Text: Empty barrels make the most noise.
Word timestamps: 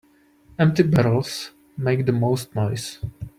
Empty 0.57 0.81
barrels 0.81 1.51
make 1.77 2.07
the 2.07 2.11
most 2.11 2.55
noise. 2.55 2.97